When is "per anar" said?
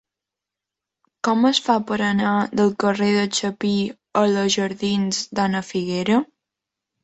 1.91-2.33